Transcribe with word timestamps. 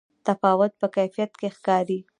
تفاوت 0.27 0.71
په 0.81 0.87
کیفیت 0.95 1.31
کې 1.39 1.47
ښکاري. 1.55 1.99